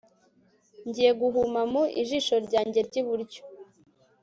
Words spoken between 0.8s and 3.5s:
Ngiye guhuma mu jisho ryanjye ryiburyo